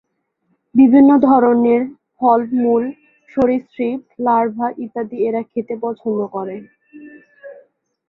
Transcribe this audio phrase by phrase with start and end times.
[0.75, 1.81] বিভিন্ন ধরনের
[2.15, 2.83] ফল-মূল,
[3.29, 6.55] সরীসৃপ, লার্ভা ইত্যাদি এরা খেতে পছন্দ করে।